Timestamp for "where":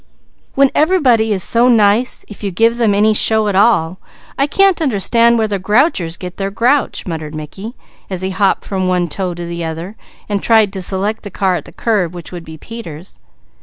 5.37-5.47